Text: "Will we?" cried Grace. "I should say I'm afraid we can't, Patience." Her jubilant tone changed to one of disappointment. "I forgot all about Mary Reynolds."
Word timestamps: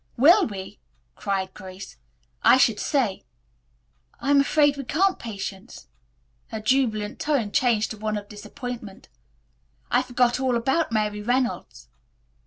"Will 0.17 0.47
we?" 0.47 0.79
cried 1.15 1.53
Grace. 1.53 1.97
"I 2.41 2.57
should 2.57 2.79
say 2.79 3.23
I'm 4.19 4.41
afraid 4.41 4.75
we 4.75 4.83
can't, 4.83 5.19
Patience." 5.19 5.89
Her 6.47 6.59
jubilant 6.59 7.19
tone 7.19 7.51
changed 7.51 7.91
to 7.91 7.97
one 7.97 8.17
of 8.17 8.27
disappointment. 8.27 9.09
"I 9.91 10.01
forgot 10.01 10.39
all 10.39 10.55
about 10.57 10.91
Mary 10.91 11.21
Reynolds." 11.21 11.87